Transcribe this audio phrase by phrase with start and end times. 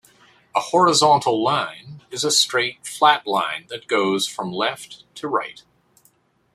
[0.55, 5.61] A "horizontal line" is a straight, flat line that goes from left to right.